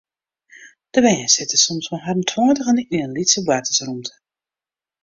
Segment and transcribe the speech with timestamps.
[0.93, 4.13] De bern sitte soms mei harren tweintigen yn in lytse boartersrûmte.